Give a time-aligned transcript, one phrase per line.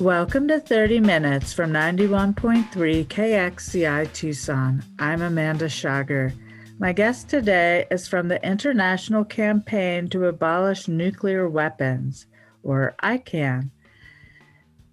[0.00, 4.82] Welcome to 30 Minutes from 91.3 KXCI Tucson.
[4.98, 6.32] I'm Amanda Schager.
[6.78, 12.24] My guest today is from the International Campaign to Abolish Nuclear Weapons,
[12.62, 13.68] or ICAN.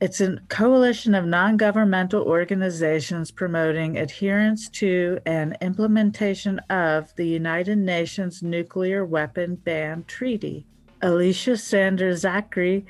[0.02, 7.78] It's a coalition of non governmental organizations promoting adherence to and implementation of the United
[7.78, 10.66] Nations Nuclear Weapon Ban Treaty.
[11.02, 12.86] Alicia Sanders Zakre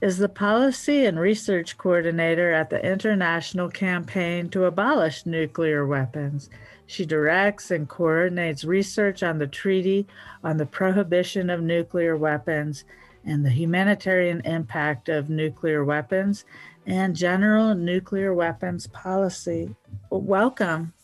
[0.00, 6.50] is the Policy and Research Coordinator at the International Campaign to Abolish Nuclear Weapons.
[6.86, 10.06] She directs and coordinates research on the Treaty
[10.44, 12.84] on the Prohibition of Nuclear Weapons
[13.24, 16.44] and the humanitarian impact of nuclear weapons
[16.86, 19.74] and general nuclear weapons policy.
[20.10, 20.94] Welcome.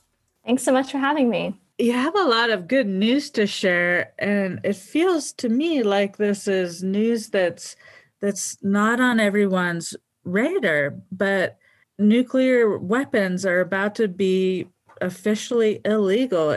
[0.47, 1.61] Thanks so much for having me.
[1.79, 6.17] You have a lot of good news to share and it feels to me like
[6.17, 7.77] this is news that's
[8.25, 11.59] that's not on everyone's radar, but
[11.99, 14.67] nuclear weapons are about to be
[15.03, 16.57] officially illegal.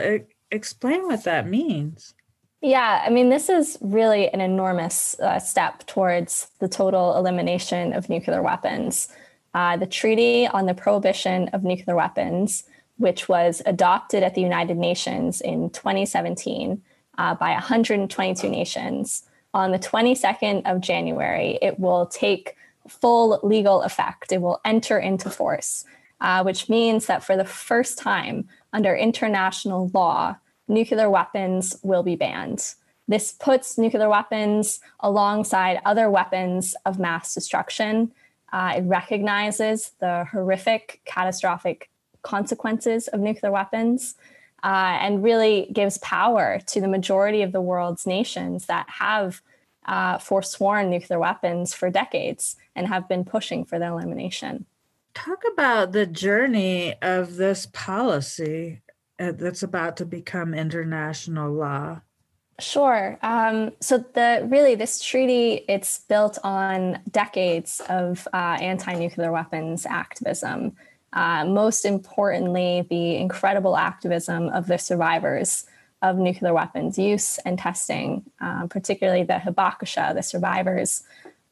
[0.50, 2.14] explain what that means.
[2.62, 8.08] Yeah, I mean, this is really an enormous uh, step towards the total elimination of
[8.08, 9.08] nuclear weapons.
[9.52, 12.64] Uh, the Treaty on the Prohibition of Nuclear Weapons,
[12.96, 16.82] which was adopted at the United Nations in 2017
[17.18, 24.32] uh, by 122 nations, on the 22nd of January, it will take full legal effect.
[24.32, 25.84] It will enter into force,
[26.20, 30.36] uh, which means that for the first time under international law,
[30.68, 32.74] nuclear weapons will be banned.
[33.06, 38.12] This puts nuclear weapons alongside other weapons of mass destruction.
[38.52, 41.88] Uh, it recognizes the horrific, catastrophic
[42.22, 44.14] consequences of nuclear weapons
[44.62, 49.40] uh, and really gives power to the majority of the world's nations that have
[49.86, 54.66] uh, forsworn nuclear weapons for decades and have been pushing for their elimination.
[55.14, 58.82] Talk about the journey of this policy
[59.18, 62.00] uh, that's about to become international law?
[62.60, 63.18] Sure.
[63.22, 70.76] Um, so the really this treaty it's built on decades of uh, anti-nuclear weapons activism.
[71.12, 75.64] Uh, most importantly, the incredible activism of the survivors
[76.02, 81.02] of nuclear weapons use and testing, uh, particularly the Hibakusha, the survivors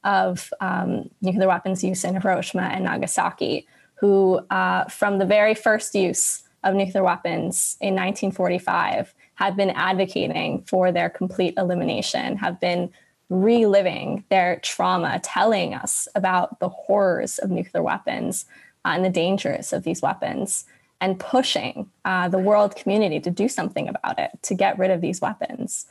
[0.04, 5.94] of um, nuclear weapons use in Hiroshima and Nagasaki, who, uh, from the very first
[5.94, 12.90] use of nuclear weapons in 1945 have been advocating for their complete elimination, have been
[13.28, 18.44] reliving their trauma, telling us about the horrors of nuclear weapons
[18.86, 20.64] uh, and the dangers of these weapons,
[21.00, 25.00] and pushing uh, the world community to do something about it, to get rid of
[25.00, 25.86] these weapons.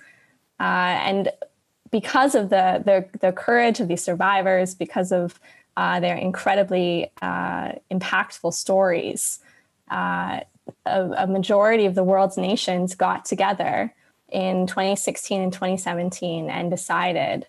[0.59, 1.29] Uh, and
[1.91, 5.39] because of the, the, the, courage of these survivors, because of
[5.75, 9.39] uh, their incredibly uh, impactful stories,
[9.91, 10.41] a,
[10.85, 13.93] a majority of the world's nations got together
[14.29, 17.45] in 2016 and 2017 and decided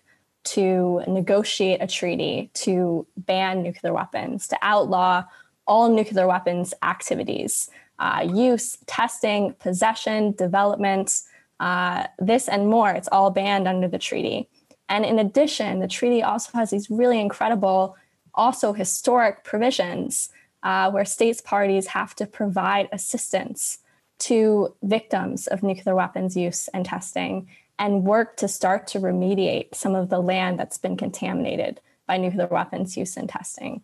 [0.53, 5.23] to negotiate a treaty to ban nuclear weapons, to outlaw
[5.65, 7.69] all nuclear weapons activities,
[7.99, 11.21] uh, use, testing, possession, development,
[11.59, 12.91] uh, this and more.
[12.91, 14.47] It's all banned under the treaty.
[14.89, 17.97] And in addition, the treaty also has these really incredible,
[18.33, 20.29] also historic provisions
[20.63, 23.79] uh, where states parties have to provide assistance
[24.19, 27.47] to victims of nuclear weapons use and testing
[27.79, 32.47] and work to start to remediate some of the land that's been contaminated by nuclear
[32.47, 33.81] weapons use and testing.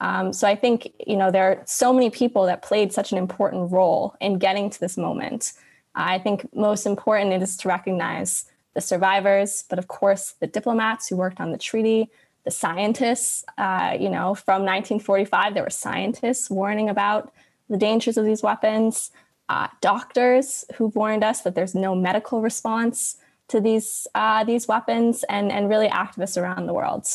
[0.00, 3.18] Um, so I think you know there are so many people that played such an
[3.18, 5.52] important role in getting to this moment.
[5.94, 11.16] I think most important is to recognize the survivors, but of course the diplomats who
[11.16, 12.10] worked on the treaty,
[12.44, 17.32] the scientists, uh, you know, from 1945, there were scientists warning about
[17.70, 19.10] the dangers of these weapons,
[19.48, 23.16] uh, doctors who warned us that there's no medical response
[23.48, 27.06] to these uh, these weapons, and and really activists around the world.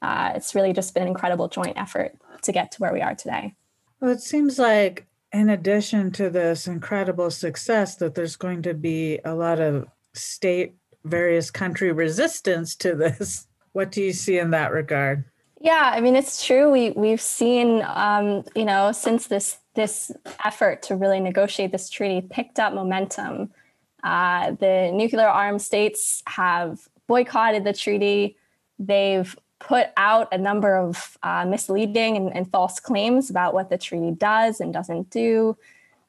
[0.00, 3.14] Uh, it's really just been an incredible joint effort to get to where we are
[3.14, 3.54] today.
[4.00, 9.18] Well, it seems like in addition to this incredible success, that there's going to be
[9.24, 13.46] a lot of state, various country resistance to this.
[13.74, 15.24] What do you see in that regard?
[15.58, 16.70] Yeah, I mean it's true.
[16.70, 20.12] We we've seen, um, you know, since this this
[20.44, 23.50] effort to really negotiate this treaty picked up momentum.
[24.02, 28.36] Uh, the nuclear armed states have boycotted the treaty.
[28.78, 33.78] They've put out a number of uh, misleading and, and, false claims about what the
[33.78, 35.56] treaty does and doesn't do.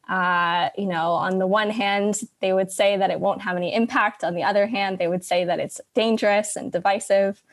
[0.10, 3.74] Uh, you know, on the one hand, they would say that it won't have any
[3.74, 4.24] impact.
[4.24, 7.44] On the other hand, they would say that it's dangerous and divisive.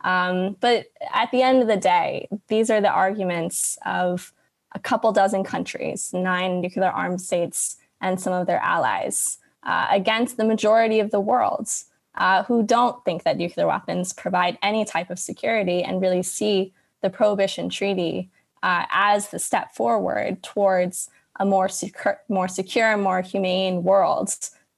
[0.00, 4.32] Um, but at the end of the day, these are the arguments of
[4.72, 10.36] a couple dozen countries, nine nuclear armed states, and some of their allies uh, against
[10.36, 11.68] the majority of the world
[12.16, 16.72] uh, who don't think that nuclear weapons provide any type of security and really see
[17.02, 18.30] the Prohibition Treaty
[18.62, 21.08] uh, as the step forward towards
[21.38, 24.34] a more secure, more secure, more humane world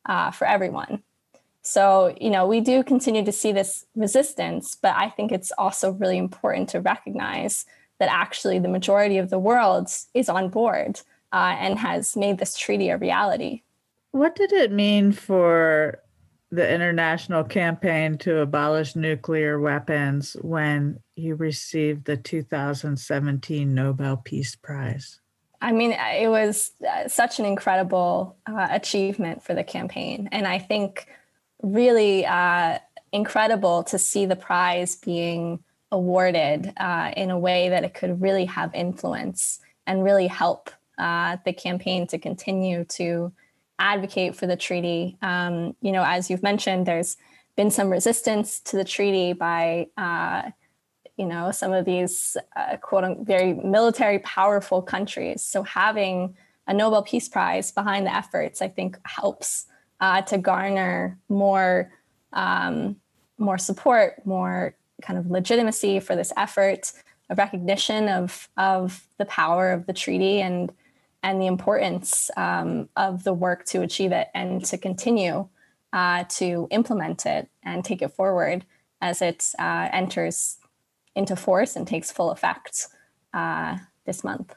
[0.07, 1.03] uh, for everyone.
[1.63, 5.93] So, you know, we do continue to see this resistance, but I think it's also
[5.93, 7.67] really important to recognize
[7.99, 11.01] that actually the majority of the world is on board
[11.33, 13.63] uh, and has made this treaty a reality.
[14.13, 16.03] What did it mean for
[16.51, 25.19] the international campaign to abolish nuclear weapons when you received the 2017 Nobel Peace Prize?
[25.63, 30.29] I mean, it was uh, such an incredible uh, achievement for the campaign.
[30.31, 31.07] And I think
[31.63, 32.81] really uh,
[33.13, 35.61] incredible to see the prize being
[35.91, 40.69] awarded uh, in a way that it could really have influence and really help
[40.99, 43.33] uh, the campaign to continue to
[43.83, 45.19] advocate for the treaty.
[45.23, 47.17] Um, you know, as you've mentioned, there's
[47.57, 50.51] been some resistance to the treaty by, uh,
[51.19, 55.43] you know, some of these uh, quote very military powerful countries.
[55.43, 56.37] So having
[56.67, 59.67] a Nobel Peace Prize behind the efforts, I think, helps
[60.01, 61.93] uh, to garner more
[62.33, 62.97] um,
[63.37, 66.93] more support, more kind of legitimacy for this effort,
[67.29, 70.73] a recognition of of the power of the treaty and
[71.23, 75.49] and the importance um, of the work to achieve it and to continue
[75.93, 78.65] uh, to implement it and take it forward
[79.01, 80.59] as it uh, enters
[81.15, 82.89] into force and takes full effect
[83.35, 83.77] uh,
[84.07, 84.55] this month.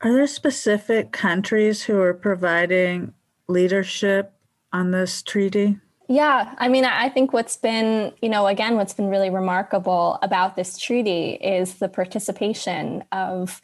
[0.00, 3.12] Are there specific countries who are providing
[3.48, 4.32] leadership
[4.72, 5.78] on this treaty?
[6.08, 10.56] Yeah, I mean, I think what's been, you know, again, what's been really remarkable about
[10.56, 13.60] this treaty is the participation of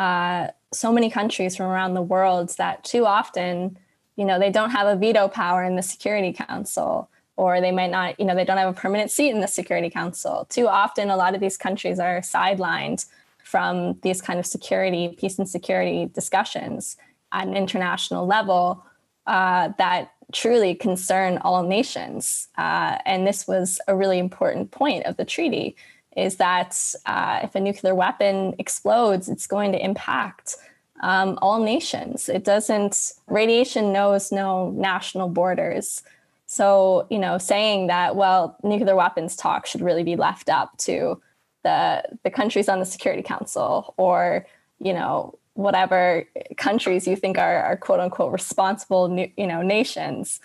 [0.00, 3.76] uh, so many countries from around the world that too often,
[4.16, 7.90] you know, they don't have a veto power in the Security Council, or they might
[7.90, 10.46] not, you know, they don't have a permanent seat in the Security Council.
[10.48, 13.04] Too often, a lot of these countries are sidelined
[13.44, 16.96] from these kind of security, peace and security discussions
[17.32, 18.82] at an international level
[19.26, 22.48] uh, that truly concern all nations.
[22.56, 25.76] Uh, and this was a really important point of the treaty
[26.16, 26.76] is that
[27.06, 30.56] uh, if a nuclear weapon explodes, it's going to impact
[31.02, 32.28] um, all nations.
[32.28, 36.02] It doesn't, radiation knows no national borders.
[36.46, 41.20] So, you know, saying that, well, nuclear weapons talk should really be left up to
[41.62, 44.46] the, the countries on the Security Council or,
[44.78, 46.24] you know, whatever
[46.56, 50.40] countries you think are, are quote unquote responsible, you know, nations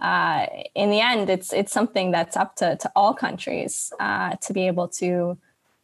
[0.00, 4.52] uh, in the end, it's it's something that's up to, to all countries uh, to
[4.52, 5.36] be able to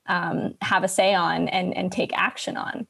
[0.06, 2.86] um, have a say on and, and take action on.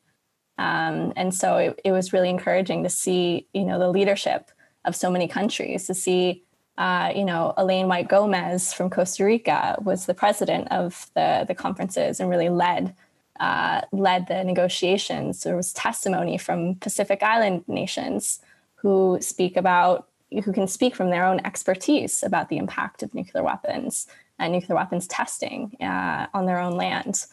[0.59, 4.51] Um, and so it, it, was really encouraging to see, you know, the leadership
[4.87, 6.45] of so many countries, to see,
[6.79, 11.55] uh, you know, Elayne Whyte Gomez from Costa Rica was the president of the, the
[11.55, 12.95] conferences and really led
[13.39, 15.43] uh, led the negotiations.
[15.43, 18.41] There was testimony from Pacific Island nations
[18.77, 23.45] who speak about who can speak from their own expertise about the impact of nuclear
[23.45, 24.07] weapons
[24.39, 27.27] and nuclear weapons testing uh, on their own land.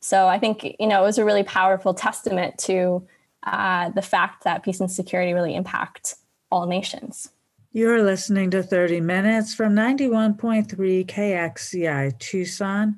[0.00, 3.06] So I think you know it was a really powerful testament to
[3.44, 6.16] uh, the fact that peace and security really impact
[6.50, 7.30] all nations.
[7.72, 12.96] You're listening to 30 Minutes from 91.3 KXCI Tucson.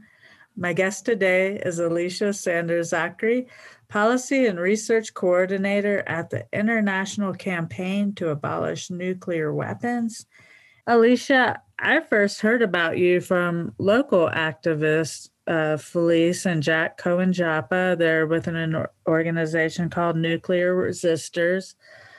[0.57, 3.47] My guest today is Alicia Sanders Zakre,
[3.91, 10.27] Policy and Research Coordinator at the International Campaign to Abolish Nuclear Weapons.
[10.87, 17.97] Alicia, I first heard about you from local activists, uh, Felice and Jack Cohen Joppa.
[17.99, 21.75] They're with an organization called Nuclear Resistors.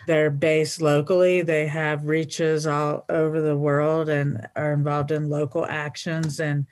[0.07, 1.41] They're based locally.
[1.41, 6.65] They have reaches all over the world and are involved in local actions and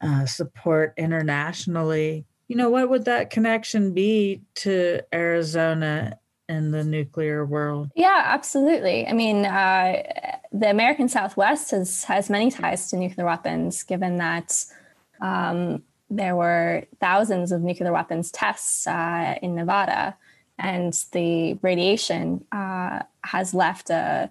[0.00, 6.18] uh, support internationally you know, what would that connection be to Arizona
[6.50, 7.90] and the nuclear world?
[7.96, 9.06] Yeah, absolutely.
[9.06, 10.02] I mean, uh,
[10.52, 14.66] the American Southwest has has many ties to nuclear weapons, given that
[15.22, 20.14] um, there were thousands of nuclear weapons tests uh, in Nevada,
[20.58, 24.30] and the radiation uh, has left a,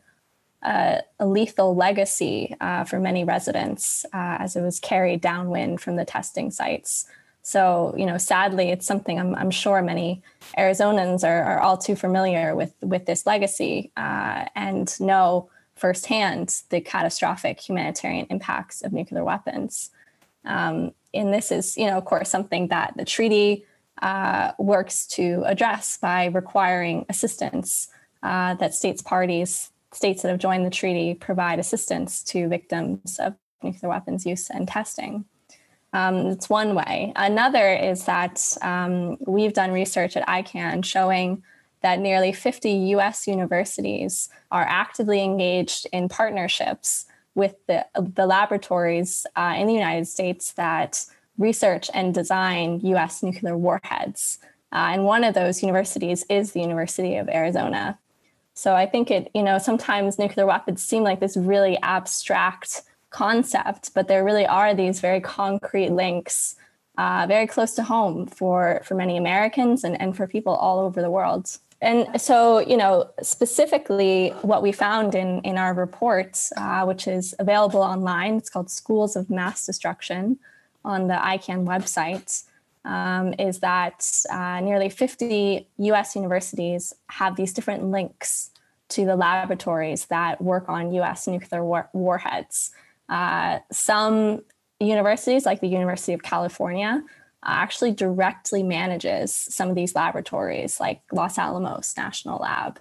[0.61, 5.95] a, a lethal legacy uh, for many residents uh, as it was carried downwind from
[5.95, 7.07] the testing sites.
[7.43, 10.21] So, you know, sadly, it's something I'm, I'm sure many
[10.57, 16.81] Arizonans are, are, all too familiar with with this legacy uh, and know firsthand the
[16.81, 19.89] catastrophic humanitarian impacts of nuclear weapons.
[20.45, 23.65] Um, and this is, you know, of course, something that the treaty
[24.01, 27.87] uh, works to address by requiring assistance
[28.23, 33.35] uh, that states parties, states that have joined the treaty, provide assistance to victims of
[33.63, 35.25] nuclear weapons use and testing.
[35.93, 37.11] Um, it's one way.
[37.15, 41.43] Another is that um, we've done research at ICAN showing
[41.81, 47.05] that nearly 50 US universities are actively engaged in partnerships
[47.35, 51.05] with the, the laboratories uh, in the United States that
[51.37, 54.37] research and design US nuclear warheads.
[54.71, 57.97] Uh, and one of those universities is the University of Arizona.
[58.53, 63.93] So I think it, you know, sometimes nuclear weapons seem like this really abstract concept,
[63.93, 66.55] but there really are these very concrete links
[66.97, 71.01] uh, very close to home for, for many Americans and, and for people all over
[71.01, 71.57] the world.
[71.81, 77.33] And so, you know, specifically what we found in, in our report, uh, which is
[77.39, 80.37] available online, it's called Schools of Mass Destruction
[80.85, 82.43] on the ICAN website,
[82.85, 88.51] um, is that uh, nearly 50 US universities have these different links
[88.89, 92.71] to the laboratories that work on US nuclear war- warheads.
[93.11, 94.41] Uh, some
[94.79, 97.03] universities, like the University of California,
[97.43, 102.79] actually directly manages some of these laboratories, like Los Alamos National Lab.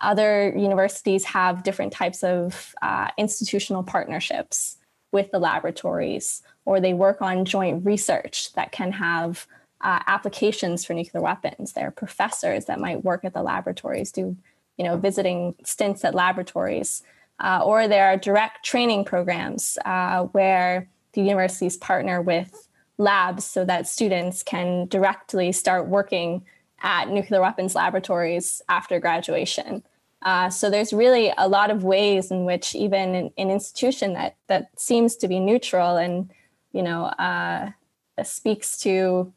[0.00, 4.78] Other universities have different types of uh, institutional partnerships
[5.10, 9.46] with the laboratories, or they work on joint research that can have
[9.80, 11.72] uh, applications for nuclear weapons.
[11.72, 14.36] There are professors that might work at the laboratories, do
[14.78, 17.02] you know visiting stints at laboratories,
[17.42, 22.68] uh, or there are direct training programs uh, where the universities partner with
[22.98, 26.44] labs so that students can directly start working
[26.82, 29.82] at nuclear weapons laboratories after graduation.
[30.22, 34.36] Uh, so there's really a lot of ways in which even an, an institution that
[34.46, 36.30] that seems to be neutral and
[36.72, 37.70] you know uh,
[38.22, 39.32] speaks to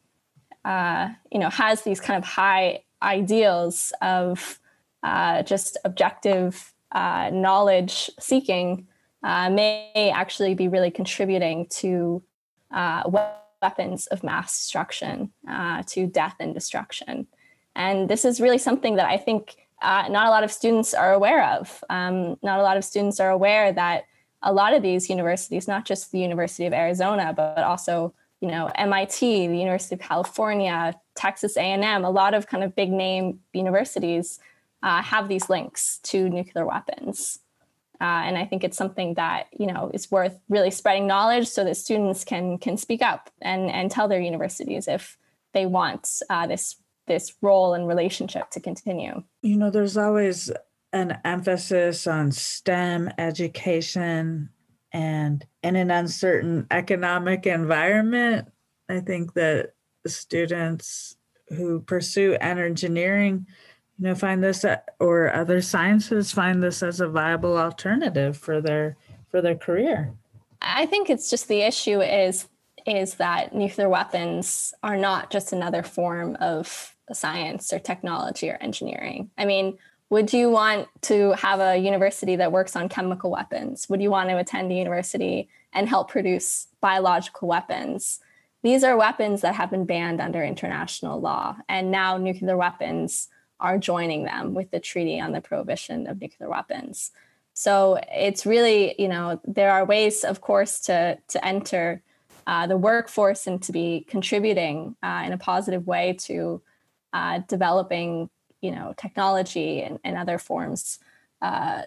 [0.64, 4.60] uh, you know has these kind of high ideals of
[5.02, 8.88] uh, just objective uh, knowledge seeking
[9.24, 12.24] uh, may actually be really contributing to
[13.62, 17.28] weapons of mass destruction uh, to death and destruction.
[17.76, 21.14] And this is really something that I think uh, not a lot of students are
[21.14, 21.84] aware of.
[21.90, 24.06] Um, not a lot of students are aware that
[24.42, 28.70] a lot of these universities, not just the University of Arizona, but also you know
[28.76, 34.40] MIT, the University of California, Texas A&M, a lot of kind of big name universities
[34.86, 37.40] uh, have these links to nuclear weapons.
[38.00, 41.64] Uh, and I think it's something that you know is worth really spreading knowledge so
[41.64, 45.18] that students can can speak up and and tell their universities if
[45.54, 46.76] they want uh, this
[47.08, 49.24] this role and relationship to continue.
[49.42, 50.52] You know, there's always
[50.94, 54.50] an emphasis on STEM education
[54.92, 58.50] and in an uncertain economic environment.
[58.90, 59.74] I think that
[60.06, 61.18] students
[61.50, 63.48] who pursue engineering
[63.98, 68.62] you know find this uh, or other sciences find this as a viable alternative for
[68.62, 68.98] their
[69.30, 70.14] for their career?
[70.62, 72.48] I think it's just the issue is
[72.86, 79.30] is that nuclear weapons are not just another form of science or technology or engineering.
[79.38, 79.78] I mean
[80.10, 83.90] would you want to have a university that works on chemical weapons?
[83.90, 88.20] Would you want to attend a university and help produce biological weapons?
[88.62, 93.30] These are weapons that have been banned under international law and now nuclear weapons
[93.66, 97.12] are joining them with the Treaty on the Prohibition of Nuclear Weapons.
[97.54, 101.86] So it's really, you know, there are ways, of course, to to enter
[102.48, 106.62] uh, the workforce and to be contributing uh, in a positive way to
[107.14, 108.30] uh, developing,
[108.62, 111.00] you know, technology and, and other forms
[111.42, 111.82] uh,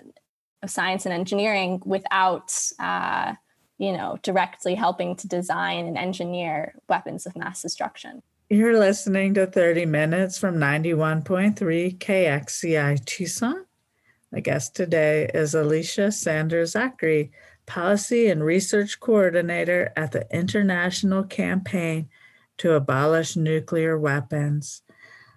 [0.63, 3.35] of science and engineering without, uh,
[3.77, 8.23] you know, directly helping to design and engineer weapons of mass destruction.
[8.51, 13.67] You're listening to 30 Minutes from 91.3 KXCI Tucson.
[14.33, 17.29] My guest today is Alicia Sanders Zakre,
[17.67, 22.09] Policy and Research Coordinator at the International Campaign
[22.57, 24.81] to Abolish Nuclear Weapons.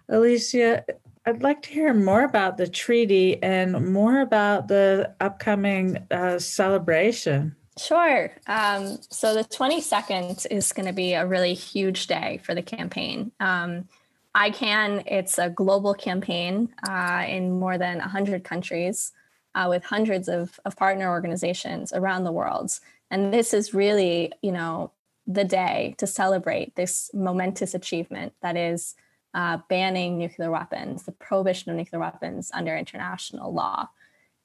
[0.07, 0.85] Alicia,
[1.25, 7.57] I'd like to hear more about the treaty and more about the upcoming uh, celebration.
[7.77, 8.31] Sure.
[8.47, 13.31] Um, so the 22nd is going to be a really huge day for the campaign.
[13.39, 13.87] Um,
[14.35, 19.11] ICAN, it's a global campaign uh, in more than 100 countries
[19.55, 22.71] uh, with hundreds of, of partner organizations around the world.
[23.09, 24.91] And this is really, you know,
[25.27, 28.95] the day to celebrate this momentous achievement that is
[29.33, 33.89] uh, banning nuclear weapons, the prohibition of nuclear weapons under international law.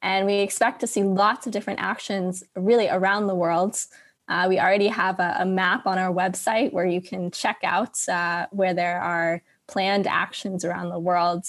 [0.07, 3.77] And we expect to see lots of different actions really around the world.
[4.29, 7.97] Uh, we already have a, a, map on our website where you can check out
[8.09, 11.45] uh, where there are planned actions around the world.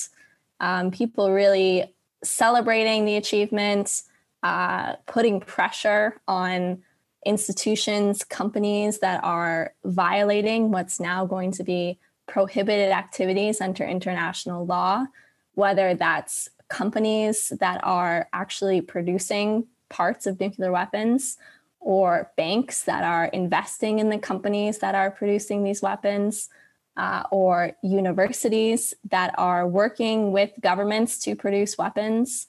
[0.60, 4.06] Um, people really celebrating the achievements,
[4.42, 6.82] uh, putting pressure on
[7.28, 15.06] institutions, companies that are violating what's now going to be prohibited activities under international law,
[15.54, 21.38] whether that's companies that are actually producing parts of nuclear weapons
[21.80, 26.50] or banks that are investing in the companies that are producing these weapons.
[26.98, 32.48] Uh, or universities that are working with governments to produce weapons.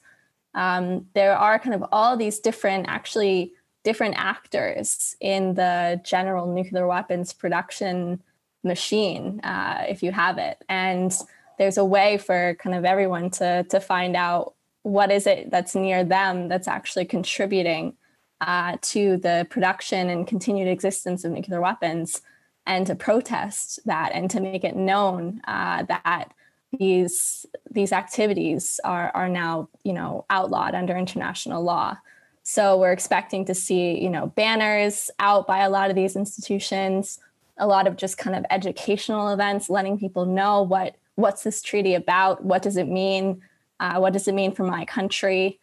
[0.55, 6.87] Um, there are kind of all these different, actually, different actors in the general nuclear
[6.87, 8.23] weapons production
[8.63, 10.63] machine, uh, if you have it.
[10.67, 11.15] And
[11.59, 15.75] there's a way for kind of everyone to to find out what is it that's
[15.75, 17.93] near them that's actually contributing
[18.41, 22.21] uh, to the production and continued existence of nuclear weapons
[22.65, 26.33] and to protest that and to make it known uh, that
[26.79, 31.97] these these activities are are now you know outlawed under international law.
[32.43, 37.19] So we're expecting to see you know banners out by a lot of these institutions
[37.59, 41.93] a lot of just kind of educational events letting people know what what's this treaty
[41.93, 42.43] about?
[42.43, 43.41] What does it mean?
[43.79, 45.59] Uh, what does it mean for my country?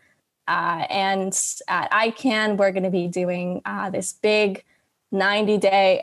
[0.46, 1.28] Uh, and
[1.66, 4.62] at ICAN, we're going to be doing uh, this big
[5.12, 6.02] 90 day,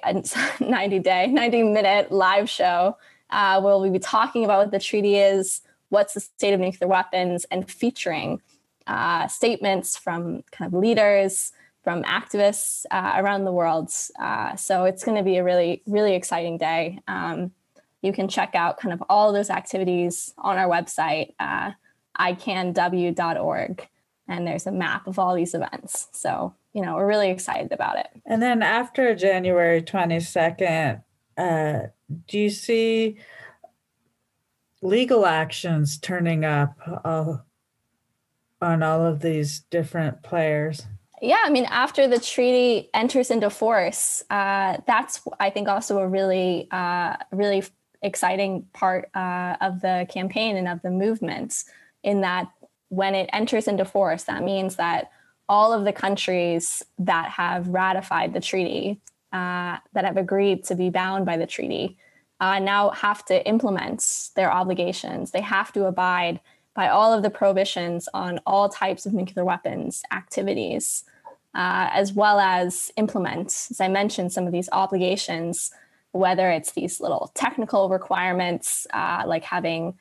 [0.59, 2.97] 90 day, 90 minute live show
[3.29, 6.87] uh, where we'll be talking about what the treaty is, what's the state of nuclear
[6.87, 8.41] weapons, and featuring
[8.87, 13.91] uh, statements from kind of leaders, from activists uh, around the world.
[13.91, 16.99] so it's going to be a really, really exciting day.
[17.07, 17.51] Um,
[18.03, 21.71] you can check out kind of all of those activities on our website, uh,
[22.19, 23.87] icanw.org.
[24.27, 26.09] And there's a map of all these events.
[26.11, 28.07] So, you know, we're really excited about it.
[28.25, 31.01] And then after January 22nd,
[31.37, 31.79] uh,
[32.27, 33.17] do you see
[34.81, 37.37] legal actions turning up uh,
[38.61, 40.85] on all of these different players?
[41.21, 46.07] Yeah, I mean, after the treaty enters into force, uh, that's I think also a
[46.07, 47.63] really, uh, really
[48.03, 51.63] exciting part uh, of the campaign and of the movement
[52.03, 52.49] in that
[52.89, 55.09] when it enters into force, that means that
[55.49, 60.89] all of the countries that have ratified the treaty, uh, that have agreed to be
[60.89, 61.97] bound by the treaty,
[62.39, 65.31] uh, now have to implement their obligations.
[65.31, 66.39] They have to abide
[66.75, 71.03] by all of the prohibitions on all types of nuclear weapons activities,
[71.55, 75.71] uh, as well as implement, as I mentioned, some of these obligations
[76.13, 79.95] whether it's these little technical requirements, uh, like having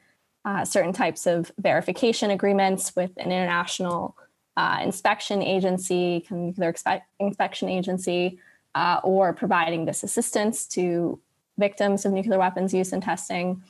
[0.45, 4.17] uh, certain types of verification agreements with an international
[4.57, 8.39] uh, inspection agency, nuclear expe- inspection agency,
[8.75, 11.19] uh, or providing this assistance to
[11.59, 13.63] victims of nuclear weapons use and testing.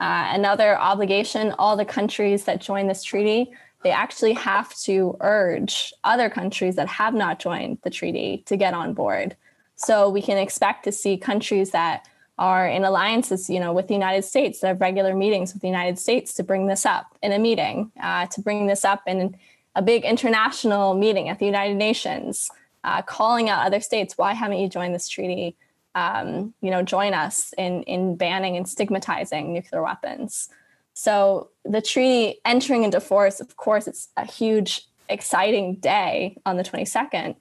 [0.00, 3.50] Uh, another obligation, all the countries that join this treaty,
[3.82, 8.74] they actually have to urge other countries that have not joined the treaty to get
[8.74, 9.36] on board.
[9.78, 13.94] So we can expect to see countries that are in alliances, you know, with the
[13.94, 17.32] United States, that have regular meetings with the United States to bring this up in
[17.32, 19.36] a meeting, uh, to bring this up in
[19.74, 22.50] a big international meeting at the United Nations,
[22.82, 24.18] uh, calling out other states.
[24.18, 25.56] Why haven't you joined this treaty?
[25.94, 30.48] Um, you know, join us in in banning and stigmatizing nuclear weapons.
[30.94, 36.64] So the treaty entering into force, of course, it's a huge, exciting day on the
[36.64, 37.36] 22nd.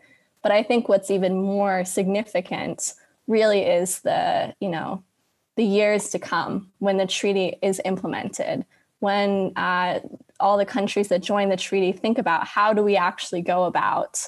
[0.48, 2.94] But I think what's even more significant
[3.28, 5.04] really is the, you know,
[5.58, 8.66] the years to come when the treaty is implemented,
[9.00, 10.00] when uh,
[10.40, 14.26] all the countries that join the treaty think about how do we actually go about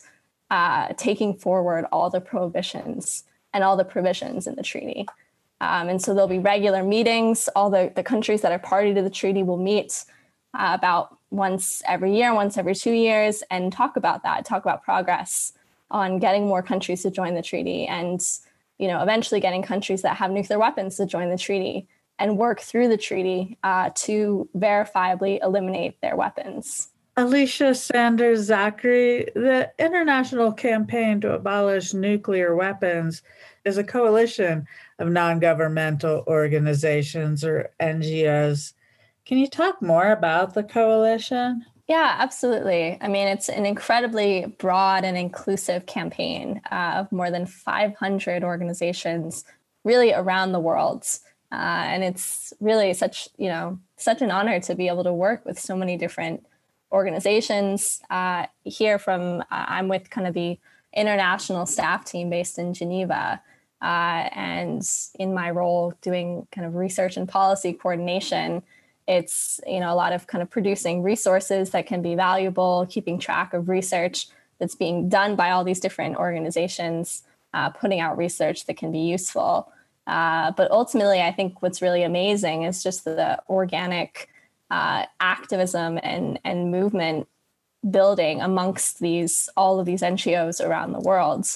[0.52, 5.08] uh, taking forward all the prohibitions and all the provisions in the treaty.
[5.62, 7.48] Um, and so there'll be regular meetings.
[7.56, 10.04] All the, the countries that are party to the treaty will meet
[10.54, 14.84] uh, about once every year, once every two years, and talk about that, talk about
[14.84, 15.54] progress
[15.92, 18.22] on getting more countries to join the treaty and
[18.78, 21.88] you know eventually getting countries that have nuclear weapons to join the treaty
[22.20, 26.90] and work through the treaty uh, to verifiably eliminate their weapons.
[27.18, 33.24] Alicia Sanders Zakre, the International Campaign to Abolish Nuclear Weapons
[33.66, 34.66] is a coalition
[35.00, 38.74] of non governmental organizations or NGOs.
[39.26, 41.66] Can you talk more about the coalition?
[41.90, 43.00] Yeah, absolutely.
[43.02, 49.44] I mean, it's an incredibly broad and inclusive campaign uh, of more than 500 organizations,
[49.84, 51.08] really around the world.
[51.52, 55.44] Uh, and it's really such, you know, such an honor to be able to work
[55.48, 56.46] with so many different
[56.92, 58.02] organizations.
[58.12, 60.60] Uh, here from, uh, I'm with kind of the
[60.94, 63.42] international staff team based in Geneva.
[63.82, 64.84] Uh, and
[65.16, 68.62] in my role doing kind of research and policy coordination,
[69.10, 73.20] it's you know a lot of kind of producing resources that can be valuable, keeping
[73.20, 74.28] track of research
[74.60, 79.00] that's being done by all these different organizations, uh, putting out research that can be
[79.00, 79.72] useful.
[80.06, 84.30] Uh, but ultimately, I think what's really amazing is just the organic
[84.70, 87.28] uh, activism and, and movement
[87.90, 91.48] building amongst these all of these NGOs around the world.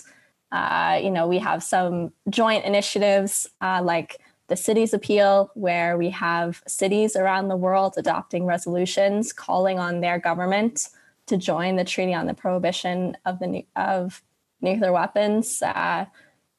[0.52, 6.10] Uh, you know, we have some joint initiatives uh, like the Cities Appeal, where we
[6.10, 10.90] have cities around the world adopting resolutions calling on their government
[11.28, 14.22] to join the Treaty on the Prohibition of the of
[14.62, 15.62] nuclear weapons.
[15.62, 16.06] Uh,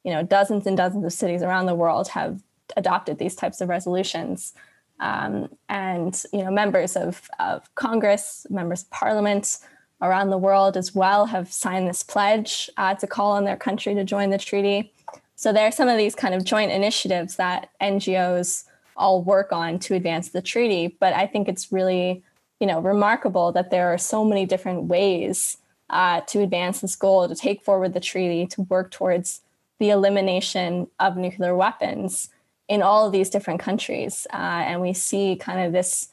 [0.03, 2.41] you know, dozens and dozens of cities around the world have
[2.77, 4.53] adopted these types of resolutions.
[4.99, 9.57] Um, and you know, members of, of Congress, members of Parliament
[10.01, 13.95] around the world as well have signed this pledge uh, to call on their country
[13.95, 14.93] to join the treaty.
[15.35, 19.79] So there are some of these kind of joint initiatives that NGOs all work on
[19.79, 20.95] to advance the treaty.
[20.99, 22.23] But I think it's really,
[22.59, 25.57] you know, remarkable that there are so many different ways
[25.89, 29.41] uh, to advance this goal, to take forward the treaty, to work towards
[29.79, 32.29] the elimination of nuclear weapons
[32.67, 34.25] in all of these different countries.
[34.33, 36.07] Uh, and we see kind of this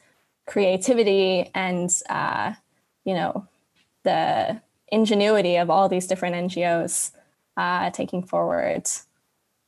[0.45, 2.53] creativity and, uh,
[3.05, 3.47] you know,
[4.03, 7.11] the ingenuity of all these different NGOs
[7.55, 8.85] uh, taking forward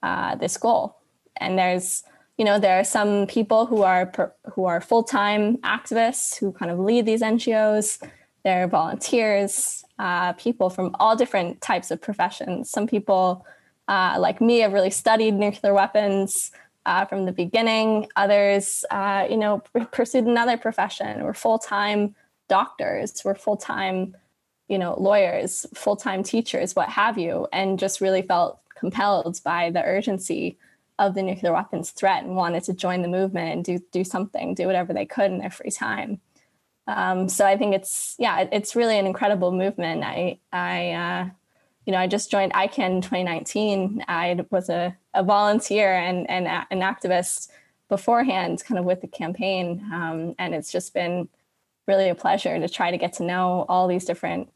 [0.06, 0.98] uh, this goal.
[1.38, 2.04] And there's,
[2.38, 6.52] you know, there are some people who are per, who are full time activists who
[6.52, 8.02] kind of lead these NGOs.
[8.44, 12.70] There are volunteers, uh, people from all different types of professions.
[12.70, 13.46] Some people
[13.88, 16.52] uh, like me, have really studied nuclear weapons
[16.86, 18.08] uh, from the beginning.
[18.16, 21.24] Others, uh, you know, pursued another profession.
[21.24, 22.16] We're full time
[22.48, 23.22] doctors.
[23.26, 24.16] We're full time,
[24.68, 29.72] you know, lawyers, full time teachers, what have you, and just really felt compelled by
[29.72, 30.58] the urgency
[31.00, 34.54] of the nuclear weapons threat and wanted to join the movement and do do something,
[34.54, 36.22] do whatever they could in their free time.
[36.88, 40.04] Um, so I think it's yeah, it's really an incredible movement.
[40.04, 41.30] I I uh,
[41.86, 44.06] you know, I just joined ICAN in 2019.
[44.08, 47.50] I was a, a volunteer and, and a, an activist
[47.90, 49.88] beforehand, kind of with the campaign.
[49.94, 51.30] Um, and it's just been
[51.88, 54.52] really a pleasure to try to get to know all these different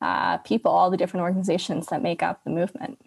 [0.00, 2.98] uh, people, all the different organizations that make up the movement.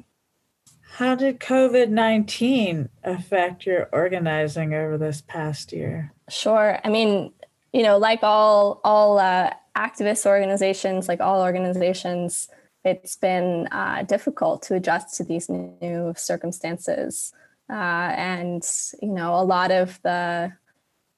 [0.98, 6.14] How did COVID 19 affect your organizing over this past year?
[6.30, 6.80] Sure.
[6.84, 7.34] I mean,
[7.72, 12.48] you know, like all all uh, activist organizations, like all organizations,
[12.86, 17.34] it's been uh, difficult to adjust to these new circumstances.
[17.72, 18.64] Uh, and
[19.02, 20.54] you know, a lot of the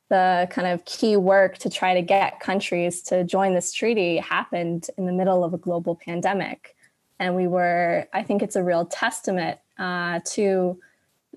[0.10, 4.88] the kind of key work to try to get countries to join this treaty happened
[4.98, 6.78] in the middle of a global pandemic,
[7.20, 8.08] and we were.
[8.14, 10.80] I think it's a real testament uh, to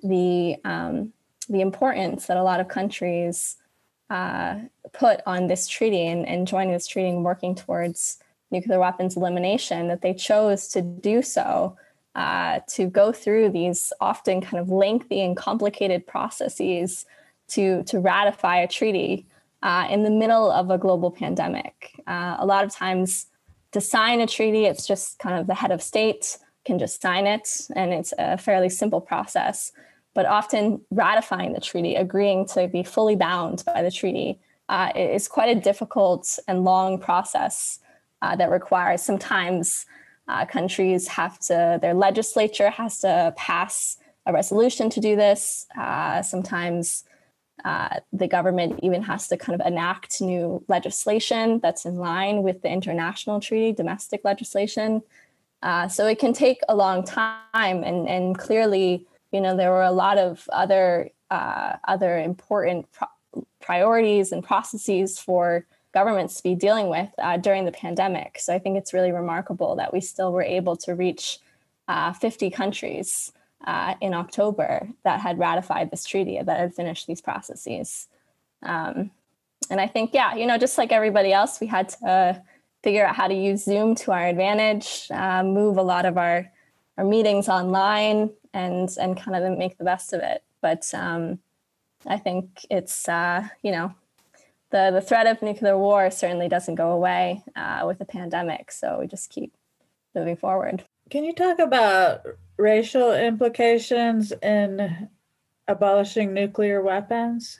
[0.02, 1.12] the um,
[1.48, 3.56] the importance that a lot of countries
[4.10, 4.56] uh,
[4.92, 8.18] put on this treaty and, and joining this treaty and working towards
[8.50, 11.76] nuclear weapons elimination that they chose to do so
[12.14, 17.06] uh, to go through these often kind of lengthy and complicated processes
[17.48, 19.26] to to ratify a treaty
[19.62, 22.00] uh, in the middle of a global pandemic.
[22.06, 23.26] Uh, a lot of times,
[23.72, 27.26] to sign a treaty, it's just kind of the head of state can just sign
[27.26, 29.72] it, and it's a fairly simple process.
[30.14, 35.28] But often, ratifying the treaty, agreeing to be fully bound by the treaty, uh, is
[35.28, 37.80] quite a difficult and long process
[38.22, 39.86] uh, that requires sometimes
[40.28, 45.66] uh, countries have to, their legislature has to pass a resolution to do this.
[45.76, 47.04] Uh, sometimes
[47.64, 52.60] uh, the government even has to kind of enact new legislation that's in line with
[52.60, 55.02] the international treaty, domestic legislation.
[55.62, 59.82] Uh, so it can take a long time, and, and clearly, you know, there were
[59.82, 66.54] a lot of other uh, other important pro- priorities and processes for governments to be
[66.54, 68.38] dealing with uh, during the pandemic.
[68.38, 71.38] So I think it's really remarkable that we still were able to reach
[71.86, 73.32] uh, 50 countries
[73.66, 78.08] uh, in October that had ratified this treaty, that had finished these processes.
[78.62, 79.10] Um,
[79.70, 82.42] and I think, yeah, you know, just like everybody else, we had to
[82.82, 86.50] figure out how to use Zoom to our advantage, uh, move a lot of our
[86.96, 90.42] our meetings online, and and kind of make the best of it.
[90.60, 91.38] But um,
[92.06, 93.94] I think it's uh, you know
[94.70, 98.70] the, the threat of nuclear war certainly doesn't go away uh, with the pandemic.
[98.72, 99.52] So we just keep
[100.14, 100.84] moving forward.
[101.10, 102.26] Can you talk about
[102.58, 105.08] racial implications in
[105.66, 107.58] abolishing nuclear weapons?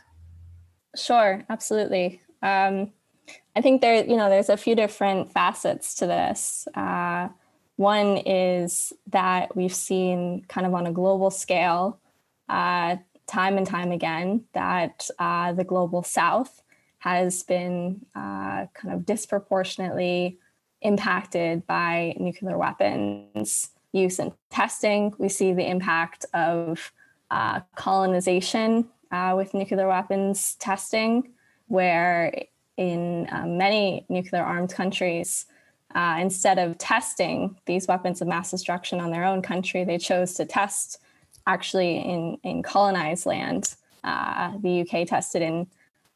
[0.95, 2.21] Sure, absolutely.
[2.43, 2.93] Um,
[3.57, 6.67] I think there, you know, there's a few different facets to this.
[6.75, 7.29] Uh,
[7.77, 12.01] One is that we've seen kind of on a global scale,
[12.49, 12.97] uh,
[13.29, 16.61] time and time again, that uh, the global south
[16.99, 20.39] has been uh, kind of disproportionately
[20.81, 25.15] impacted by nuclear weapons use and testing.
[25.19, 26.93] We see the impact of
[27.31, 31.33] uh, colonization uh, with nuclear weapons testing,
[31.69, 32.33] where
[32.79, 35.45] in uh, many nuclear armed countries,
[35.95, 40.35] uh, instead of testing these weapons of mass destruction on their own country, they chose
[40.35, 40.99] to test
[41.47, 43.75] actually in, in colonized land.
[44.05, 45.67] Uh, the UK tested in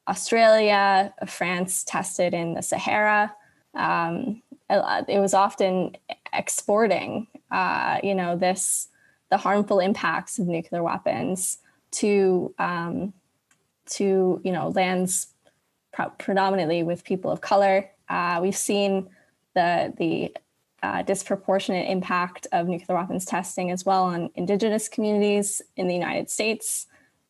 [0.08, 3.34] Australia, France tested in the Sahara.
[3.74, 5.96] Um, it was often
[6.32, 8.88] exporting, uh, you know, this
[9.30, 11.58] the harmful impacts of nuclear weapons
[11.90, 13.12] to um,
[13.86, 15.28] to you know lands
[15.92, 17.90] pro- predominantly with people of color.
[18.08, 19.08] Uh, we've seen
[19.54, 20.34] the the
[20.82, 26.28] uh, disproportionate impact of nuclear weapons testing as well on indigenous communities in the United
[26.28, 26.86] States.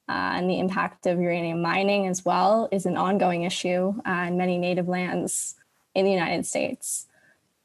[0.09, 4.37] Uh, and the impact of uranium mining as well is an ongoing issue uh, in
[4.37, 5.55] many native lands
[5.95, 7.07] in the United States.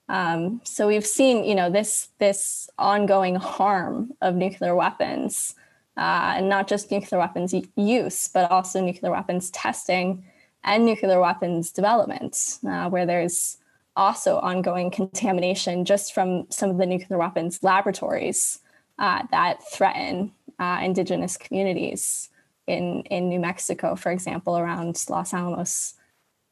[0.09, 5.55] Um, so we've seen, you know, this this ongoing harm of nuclear weapons,
[5.97, 10.23] uh, and not just nuclear weapons use, but also nuclear weapons testing
[10.63, 13.57] and nuclear weapons development, uh, where there's
[13.95, 18.59] also ongoing contamination just from some of the nuclear weapons laboratories
[18.99, 22.29] uh, that threaten uh, indigenous communities
[22.67, 25.93] in, in New Mexico, for example, around Los Alamos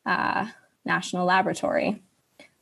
[0.05, 0.47] uh,
[0.85, 2.01] National Laboratory.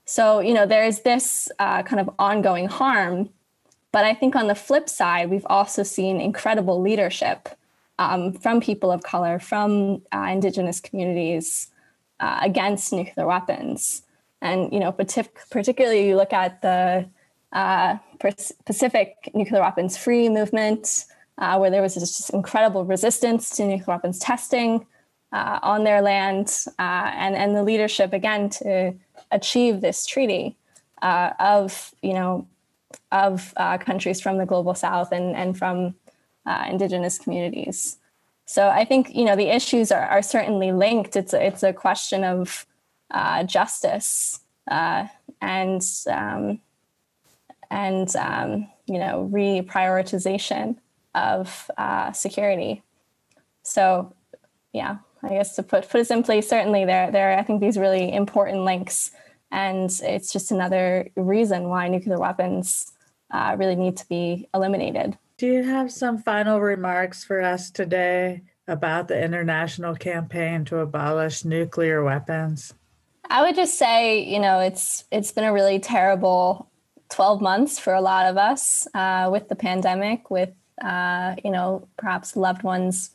[0.06, 3.30] So, you know, there's this uh, kind of ongoing harm.
[3.92, 7.50] But I think on the flip side, we've also seen incredible leadership
[8.00, 11.70] um, from people of color, from uh, indigenous communities
[12.20, 14.04] uh, against nuclear weapons.
[14.42, 17.08] And, you know, particularly you look at the
[17.54, 17.98] uh,
[18.66, 21.06] Pacific nuclear weapons free movement,
[21.38, 24.86] uh, where there was this incredible resistance to nuclear weapons testing
[25.32, 28.94] uh, on their land, and, and the leadership, again, to
[29.32, 30.58] achieve this treaty
[31.04, 32.48] uh, of you know
[33.12, 35.94] of uh, countries from the global south and and from
[36.46, 37.98] uh, indigenous communities.
[38.46, 41.16] So I think you know the issues are, are certainly linked.
[41.16, 42.66] It's a, it's a question of
[43.12, 45.08] uh, justice uh,
[45.42, 46.60] and um,
[47.70, 50.78] and um, you know reprioritization
[51.16, 52.84] of uh, security.
[53.64, 54.14] So
[54.74, 57.78] yeah, I guess to put put it simply, certainly there there are, I think these
[57.78, 59.12] really important links
[59.54, 62.92] and it's just another reason why nuclear weapons
[63.30, 65.16] uh, really need to be eliminated.
[65.38, 71.44] Do you have some final remarks for us today about the international campaign to abolish
[71.44, 72.74] nuclear weapons?
[73.30, 76.70] I would just say, you know, it's it's been a really terrible
[77.10, 80.52] 12 months for a lot of us uh, with the pandemic, with
[80.84, 83.12] uh, you know, perhaps loved ones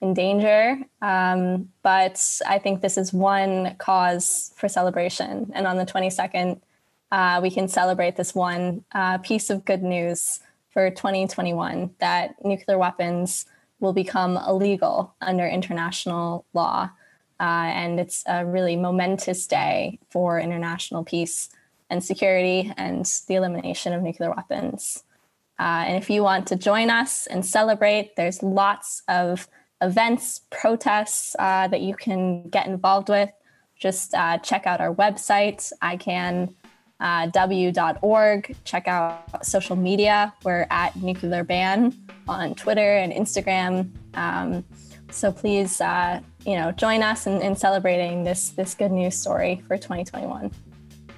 [0.00, 0.76] in danger.
[1.02, 5.52] Um, but I think this is one cause for celebration.
[5.54, 6.60] And on the 22nd,
[7.12, 12.78] uh, we can celebrate this one uh, piece of good news for 2021 that nuclear
[12.78, 13.46] weapons
[13.80, 16.90] will become illegal under international law.
[17.40, 21.48] Uh, and it's a really momentous day for international peace
[21.88, 25.02] and security and the elimination of nuclear weapons.
[25.58, 29.48] Uh, and if you want to join us and celebrate, there's lots of
[29.82, 33.30] events, protests uh, that you can get involved with,
[33.78, 35.72] just uh, check out our website,
[37.00, 38.56] icanw.org.
[38.64, 40.32] Check out social media.
[40.44, 41.96] We're at Nuclear Ban
[42.28, 43.90] on Twitter and Instagram.
[44.14, 44.64] Um,
[45.10, 49.62] so please, uh, you know, join us in, in celebrating this this good news story
[49.66, 50.50] for 2021.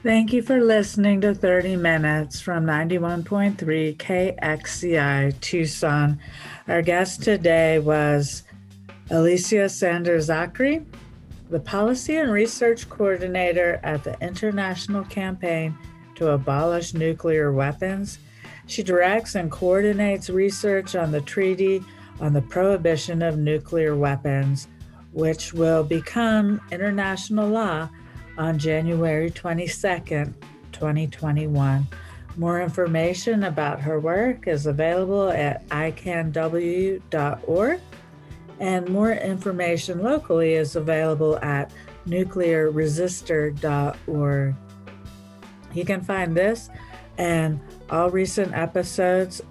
[0.02, 6.18] Thank you for listening to 30 Minutes from 91.3 KXCI Tucson.
[6.66, 8.42] Our guest today was
[9.10, 10.84] Alicia Sanders Zakre,
[11.52, 15.76] the Policy and Research Coordinator at the International Campaign
[16.14, 18.18] to Abolish Nuclear Weapons.
[18.66, 21.84] She directs and coordinates research on the Treaty
[22.20, 24.68] on the Prohibition of Nuclear Weapons,
[25.12, 27.90] which will become international law
[28.38, 30.32] on January 22nd,
[30.72, 31.86] 2021.
[32.38, 37.02] More information about her work is available at icanw.org
[38.60, 41.72] and more information locally is available at
[42.06, 44.54] nuclearresistor.org.
[45.74, 46.70] You can find this
[47.18, 47.60] and
[47.90, 49.42] all recent episodes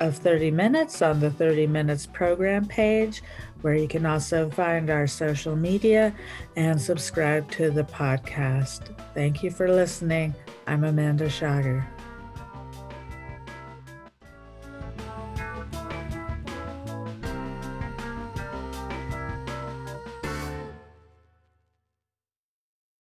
[0.00, 3.22] of 30 Minutes on the 30 Minutes program page,
[3.62, 6.14] where you can also find our social media
[6.56, 8.94] and subscribe to the podcast.
[9.14, 10.34] Thank you for listening.
[10.66, 11.86] I'm Amanda Schager.